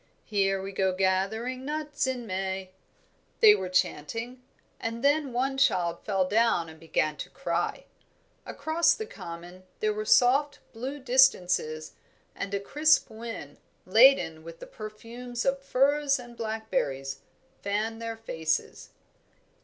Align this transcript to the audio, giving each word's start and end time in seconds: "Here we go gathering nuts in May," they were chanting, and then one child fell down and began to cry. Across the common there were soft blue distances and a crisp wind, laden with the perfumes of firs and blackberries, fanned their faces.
"Here 0.25 0.59
we 0.63 0.71
go 0.71 0.93
gathering 0.93 1.63
nuts 1.63 2.07
in 2.07 2.25
May," 2.25 2.71
they 3.39 3.53
were 3.53 3.69
chanting, 3.69 4.41
and 4.79 5.03
then 5.03 5.31
one 5.31 5.59
child 5.59 6.03
fell 6.03 6.27
down 6.27 6.69
and 6.69 6.79
began 6.79 7.17
to 7.17 7.29
cry. 7.29 7.85
Across 8.43 8.95
the 8.95 9.05
common 9.05 9.61
there 9.79 9.93
were 9.93 10.03
soft 10.05 10.57
blue 10.73 10.97
distances 10.99 11.93
and 12.33 12.51
a 12.55 12.59
crisp 12.59 13.11
wind, 13.11 13.59
laden 13.85 14.43
with 14.43 14.57
the 14.59 14.65
perfumes 14.65 15.45
of 15.45 15.61
firs 15.61 16.17
and 16.17 16.35
blackberries, 16.35 17.19
fanned 17.61 18.01
their 18.01 18.17
faces. 18.17 18.89